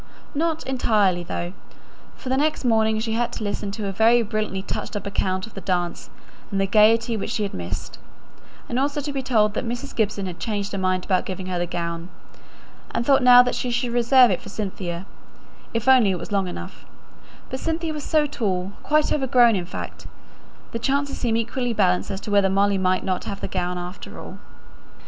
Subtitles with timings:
[0.33, 1.53] Not entirely though;
[2.15, 5.45] for the next morning she had to listen to a very brilliantly touched up account
[5.45, 6.09] of the dance
[6.49, 7.99] and the gaiety which she had missed;
[8.67, 9.95] and also to be told that Mrs.
[9.95, 12.09] Gibson had changed her mind about giving her the gown,
[12.89, 15.05] and thought now that she should reserve it for Cynthia,
[15.71, 16.83] if only it was long enough;
[17.51, 20.07] but Cynthia was so tall quite overgrown, in fact.
[20.71, 24.19] The chances seemed equally balanced as to whether Molly might not have the gown after
[24.19, 24.39] all.